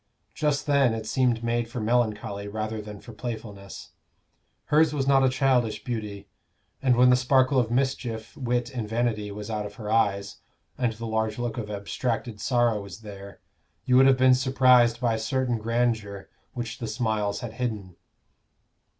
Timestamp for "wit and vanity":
8.35-9.29